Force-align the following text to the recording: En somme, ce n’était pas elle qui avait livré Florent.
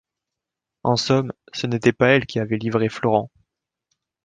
En 0.81 0.95
somme, 0.95 1.31
ce 1.53 1.67
n’était 1.67 1.93
pas 1.93 2.07
elle 2.07 2.25
qui 2.25 2.39
avait 2.39 2.57
livré 2.57 2.89
Florent. 2.89 3.29